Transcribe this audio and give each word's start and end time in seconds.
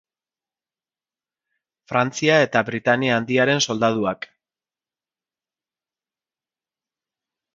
Frantzia 1.91 2.37
eta 2.45 2.63
Britainia 2.69 3.17
Handiaren 3.21 3.61
soldaduak. 3.65 4.27